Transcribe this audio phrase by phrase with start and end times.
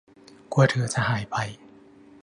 [0.53, 1.35] กลัวเธอจะหายไป